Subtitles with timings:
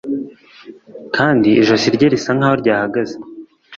[1.15, 3.15] kandi ijisho rye risa nkaho ryahagaze